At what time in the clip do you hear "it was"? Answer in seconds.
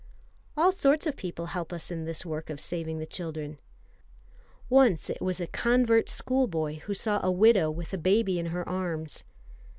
5.11-5.39